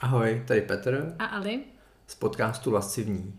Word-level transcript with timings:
Ahoj, 0.00 0.42
tady 0.46 0.60
Petr 0.62 1.14
A 1.18 1.24
Ali. 1.24 1.60
z 2.06 2.14
podcastu 2.14 2.72
Lascivní. 2.72 3.36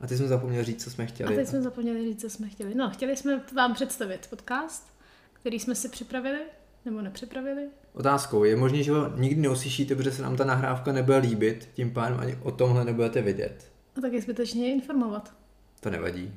A 0.00 0.06
ty 0.06 0.16
jsme 0.16 0.28
zapomněli 0.28 0.64
říct, 0.64 0.84
co 0.84 0.90
jsme 0.90 1.04
A 1.04 1.06
chtěli. 1.06 1.36
teď 1.36 1.48
jsme 1.48 1.62
zapomněli 1.62 2.04
říct, 2.04 2.20
co 2.20 2.30
jsme 2.30 2.48
chtěli. 2.48 2.74
No, 2.74 2.90
chtěli 2.90 3.16
jsme 3.16 3.40
vám 3.56 3.74
představit 3.74 4.26
podcast, 4.30 4.94
který 5.32 5.60
jsme 5.60 5.74
si 5.74 5.88
připravili, 5.88 6.38
nebo 6.84 7.00
nepřipravili. 7.02 7.68
Otázkou 7.92 8.44
je 8.44 8.56
možné, 8.56 8.82
že 8.82 8.92
ho 8.92 9.16
nikdy 9.16 9.40
neuslyšíte, 9.40 9.94
protože 9.94 10.12
se 10.12 10.22
nám 10.22 10.36
ta 10.36 10.44
nahrávka 10.44 10.92
nebude 10.92 11.16
líbit, 11.18 11.68
tím 11.74 11.90
pádem 11.90 12.20
ani 12.20 12.38
o 12.42 12.50
tomhle 12.50 12.84
nebudete 12.84 13.22
vidět. 13.22 13.72
A 13.96 14.00
tak 14.00 14.12
je 14.12 14.22
zbytečně 14.22 14.72
informovat. 14.72 15.34
To 15.80 15.90
nevadí, 15.90 16.34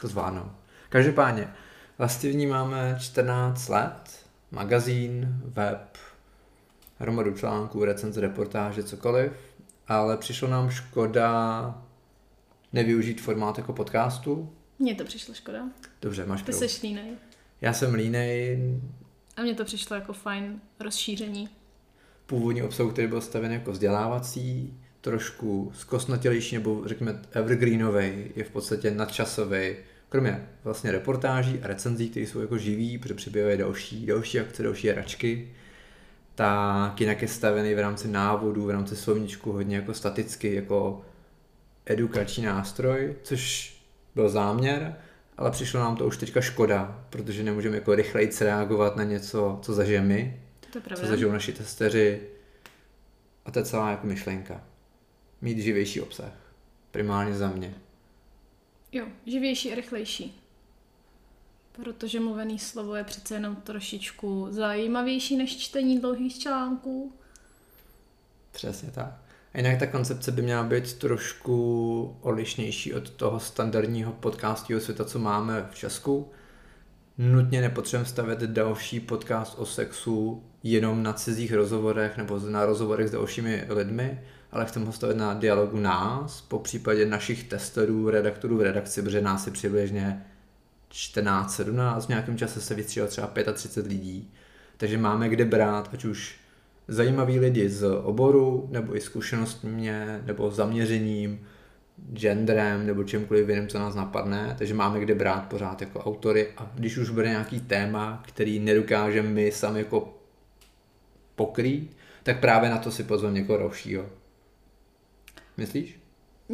to 0.00 0.08
zvládnou. 0.08 0.50
Každopádně, 0.88 1.52
Lascivní 1.98 2.46
máme 2.46 2.96
14 3.00 3.68
let, 3.68 4.26
magazín, 4.50 5.28
web, 5.44 5.98
hromadu 7.02 7.32
článků, 7.34 7.84
recenze, 7.84 8.20
reportáže, 8.20 8.82
cokoliv, 8.82 9.32
ale 9.88 10.16
přišlo 10.16 10.48
nám 10.48 10.70
škoda 10.70 11.82
nevyužít 12.72 13.20
formát 13.20 13.58
jako 13.58 13.72
podcastu. 13.72 14.52
Mně 14.78 14.94
to 14.94 15.04
přišlo 15.04 15.34
škoda. 15.34 15.64
Dobře, 16.02 16.26
máš 16.26 16.40
Ty 16.40 16.44
pravdu. 16.44 16.58
seš 16.68 16.82
línej. 16.82 17.10
Já 17.60 17.72
jsem 17.72 17.94
línej, 17.94 18.58
A 19.36 19.42
mně 19.42 19.54
to 19.54 19.64
přišlo 19.64 19.96
jako 19.96 20.12
fajn 20.12 20.60
rozšíření. 20.80 21.48
původní 22.26 22.62
obsah, 22.62 22.86
který 22.92 23.08
byl 23.08 23.20
stavěn 23.20 23.52
jako 23.52 23.72
vzdělávací, 23.72 24.78
trošku 25.00 25.72
zkostnatělejší 25.74 26.54
nebo 26.54 26.82
řekněme 26.86 27.22
evergreenový, 27.32 28.24
je 28.36 28.44
v 28.44 28.50
podstatě 28.50 28.90
nadčasový. 28.90 29.76
Kromě 30.08 30.48
vlastně 30.64 30.92
reportáží 30.92 31.60
a 31.62 31.66
recenzí, 31.66 32.08
které 32.10 32.26
jsou 32.26 32.40
jako 32.40 32.58
živý, 32.58 32.98
protože 32.98 33.14
přibývají 33.14 33.58
další, 33.58 34.06
další 34.06 34.40
akce, 34.40 34.62
další 34.62 34.88
hračky, 34.88 35.52
tak 36.34 37.00
jinak 37.00 37.22
je 37.22 37.28
stavený 37.28 37.74
v 37.74 37.78
rámci 37.78 38.08
návodů, 38.08 38.64
v 38.64 38.70
rámci 38.70 38.96
slovníčku 38.96 39.52
hodně 39.52 39.76
jako 39.76 39.94
staticky, 39.94 40.54
jako 40.54 41.02
edukační 41.86 42.44
nástroj, 42.44 43.16
což 43.22 43.72
byl 44.14 44.28
záměr, 44.28 44.96
ale 45.36 45.50
přišlo 45.50 45.80
nám 45.80 45.96
to 45.96 46.06
už 46.06 46.16
teďka 46.16 46.40
škoda, 46.40 47.04
protože 47.10 47.42
nemůžeme 47.42 47.76
jako 47.76 47.94
rychleji 47.94 48.30
reagovat 48.40 48.96
na 48.96 49.04
něco, 49.04 49.58
co 49.62 49.74
zažijeme 49.74 50.06
my, 50.06 50.40
To 50.72 50.78
je 50.78 50.96
co 50.96 51.06
zažijou 51.06 51.32
naši 51.32 51.52
testeři. 51.52 52.20
A 53.44 53.50
to 53.50 53.58
je 53.58 53.64
celá 53.64 53.90
jako 53.90 54.06
myšlenka. 54.06 54.64
Mít 55.40 55.58
živější 55.58 56.00
obsah. 56.00 56.32
Primárně 56.90 57.34
za 57.34 57.48
mě. 57.48 57.74
Jo, 58.92 59.06
živější 59.26 59.72
a 59.72 59.74
rychlejší. 59.74 60.41
Protože 61.72 62.20
mluvený 62.20 62.58
slovo 62.58 62.94
je 62.94 63.04
přece 63.04 63.34
jenom 63.34 63.56
trošičku 63.56 64.46
zajímavější 64.50 65.36
než 65.36 65.56
čtení 65.56 66.00
dlouhých 66.00 66.38
článků. 66.38 67.12
Přesně 68.52 68.90
tak. 68.90 69.14
A 69.54 69.58
jinak 69.58 69.78
ta 69.78 69.86
koncepce 69.86 70.32
by 70.32 70.42
měla 70.42 70.62
být 70.62 70.92
trošku 70.92 72.16
odlišnější 72.20 72.94
od 72.94 73.10
toho 73.10 73.40
standardního 73.40 74.12
podcastového 74.12 74.80
světa, 74.80 75.04
co 75.04 75.18
máme 75.18 75.68
v 75.70 75.74
Česku. 75.74 76.30
Nutně 77.18 77.60
nepotřebujeme 77.60 78.08
stavět 78.08 78.40
další 78.40 79.00
podcast 79.00 79.58
o 79.58 79.66
sexu 79.66 80.42
jenom 80.62 81.02
na 81.02 81.12
cizích 81.12 81.52
rozhovorech 81.52 82.16
nebo 82.16 82.38
na 82.38 82.66
rozhovorech 82.66 83.08
s 83.08 83.10
dalšími 83.10 83.64
lidmi, 83.68 84.20
ale 84.52 84.66
chceme 84.66 84.86
ho 84.86 84.92
stavit 84.92 85.16
na 85.16 85.34
dialogu 85.34 85.78
nás, 85.78 86.40
po 86.40 86.58
případě 86.58 87.06
našich 87.06 87.44
testerů, 87.44 88.10
redaktorů 88.10 88.56
v 88.56 88.62
redakci, 88.62 89.02
protože 89.02 89.20
nás 89.20 89.46
je 89.46 89.52
přibližně 89.52 90.26
14-17, 90.92 92.00
v 92.00 92.08
nějakém 92.08 92.38
čase 92.38 92.60
se 92.60 92.74
vystřídalo 92.74 93.10
třeba 93.10 93.32
35 93.52 93.88
lidí, 93.88 94.30
takže 94.76 94.98
máme 94.98 95.28
kde 95.28 95.44
brát, 95.44 95.88
ať 95.92 96.04
už 96.04 96.36
zajímaví 96.88 97.38
lidi 97.38 97.68
z 97.68 97.86
oboru, 97.96 98.68
nebo 98.70 98.96
i 98.96 99.00
zkušenostně, 99.00 100.22
nebo 100.24 100.50
zaměřením, 100.50 101.46
genderem, 102.12 102.86
nebo 102.86 103.04
čímkoliv 103.04 103.48
jiným, 103.48 103.68
co 103.68 103.78
nás 103.78 103.94
napadne, 103.94 104.54
takže 104.58 104.74
máme 104.74 105.00
kde 105.00 105.14
brát 105.14 105.40
pořád 105.48 105.80
jako 105.80 106.00
autory 106.00 106.48
a 106.56 106.70
když 106.74 106.96
už 106.96 107.10
bude 107.10 107.28
nějaký 107.28 107.60
téma, 107.60 108.22
který 108.26 108.58
nedokážeme 108.58 109.28
my 109.28 109.52
sami 109.52 109.78
jako 109.78 110.18
pokrýt, 111.34 111.96
tak 112.22 112.40
právě 112.40 112.70
na 112.70 112.78
to 112.78 112.90
si 112.90 113.02
pozveme 113.02 113.34
někoho 113.34 113.58
dalšího. 113.58 114.06
Myslíš? 115.56 116.01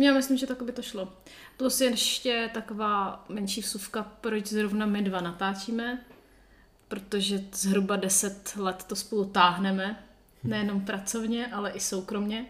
Já 0.00 0.12
myslím, 0.12 0.36
že 0.38 0.46
tak 0.46 0.62
by 0.62 0.72
to 0.72 0.82
šlo. 0.82 1.12
Plus 1.56 1.80
ještě 1.80 2.50
taková 2.54 3.24
menší 3.28 3.60
vsuvka, 3.60 4.02
proč 4.20 4.46
zrovna 4.46 4.86
my 4.86 5.02
dva 5.02 5.20
natáčíme, 5.20 6.04
protože 6.88 7.44
zhruba 7.52 7.96
10 7.96 8.56
let 8.56 8.84
to 8.84 8.96
spolu 8.96 9.24
táhneme, 9.24 10.04
nejenom 10.44 10.80
pracovně, 10.84 11.46
ale 11.46 11.70
i 11.70 11.80
soukromně. 11.80 12.46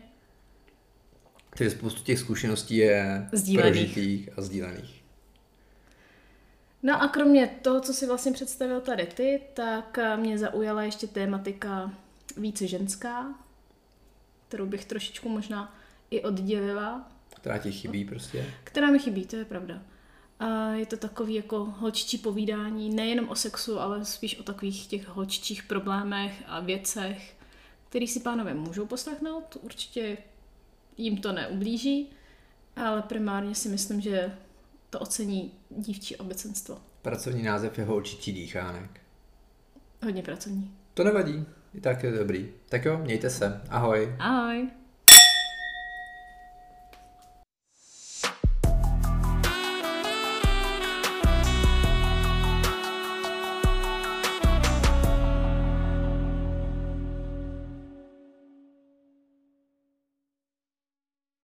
Takže 1.50 1.70
spoustu 1.70 2.02
těch 2.02 2.18
zkušeností 2.18 2.76
je 2.76 3.28
Sdílených. 3.32 3.72
prožitých 3.72 4.38
a 4.38 4.42
sdílených. 4.42 5.04
No 6.82 7.02
a 7.02 7.08
kromě 7.08 7.46
toho, 7.46 7.80
co 7.80 7.94
si 7.94 8.06
vlastně 8.06 8.32
představil 8.32 8.80
tady 8.80 9.06
ty, 9.06 9.42
tak 9.54 9.98
mě 10.16 10.38
zaujala 10.38 10.82
ještě 10.82 11.06
tématika 11.06 11.92
více 12.36 12.66
ženská, 12.66 13.34
kterou 14.48 14.66
bych 14.66 14.84
trošičku 14.84 15.28
možná 15.28 15.74
i 16.10 16.22
oddělila, 16.22 17.12
Která 17.40 17.58
ti 17.58 17.72
chybí 17.72 18.04
prostě. 18.04 18.46
která 18.64 18.90
mi 18.90 18.98
chybí, 18.98 19.26
to 19.26 19.36
je 19.36 19.44
pravda. 19.44 19.82
A 20.40 20.70
je 20.70 20.86
to 20.86 20.96
takový 20.96 21.34
jako 21.34 21.64
holčičí 21.64 22.18
povídání, 22.18 22.94
nejenom 22.94 23.28
o 23.28 23.34
sexu, 23.34 23.80
ale 23.80 24.04
spíš 24.04 24.38
o 24.38 24.42
takových 24.42 24.86
těch 24.86 25.08
holčičích 25.08 25.62
problémech 25.62 26.42
a 26.46 26.60
věcech, 26.60 27.36
který 27.88 28.08
si 28.08 28.20
pánové 28.20 28.54
můžou 28.54 28.86
poslechnout, 28.86 29.56
určitě 29.62 30.16
jim 30.96 31.16
to 31.16 31.32
neublíží, 31.32 32.10
ale 32.76 33.02
primárně 33.02 33.54
si 33.54 33.68
myslím, 33.68 34.00
že 34.00 34.36
to 34.90 34.98
ocení 34.98 35.52
dívčí 35.70 36.16
obecenstvo. 36.16 36.78
Pracovní 37.02 37.42
název 37.42 37.78
je 37.78 37.84
holčičí 37.84 38.32
dýchánek. 38.32 39.00
Hodně 40.04 40.22
pracovní. 40.22 40.74
To 40.94 41.04
nevadí, 41.04 41.46
i 41.74 41.80
tak 41.80 42.02
je 42.02 42.12
dobrý. 42.12 42.48
Tak 42.68 42.84
jo, 42.84 42.98
mějte 42.98 43.30
se. 43.30 43.60
Ahoj. 43.68 44.16
Ahoj! 44.18 44.68